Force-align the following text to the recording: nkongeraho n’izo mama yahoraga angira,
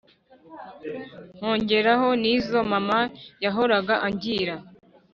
nkongeraho 1.35 2.09
n’izo 2.21 2.59
mama 2.71 2.99
yahoraga 3.43 3.95
angira, 4.07 4.55